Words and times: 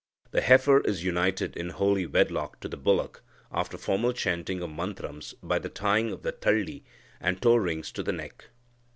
The 0.31 0.41
heifer 0.41 0.79
is 0.81 1.03
united 1.03 1.55
in 1.55 1.69
holy 1.69 2.07
wedlock 2.07 2.59
to 2.61 2.67
the 2.67 2.75
bullock, 2.75 3.21
after 3.51 3.77
formal 3.77 4.13
chanting 4.13 4.59
of 4.63 4.71
mantrams, 4.71 5.35
by 5.43 5.59
the 5.59 5.69
tying 5.69 6.11
of 6.11 6.23
the 6.23 6.31
tali 6.31 6.83
and 7.19 7.39
toe 7.39 7.57
rings 7.57 7.91
to 7.91 8.01
the 8.01 8.11
neck. 8.13 8.45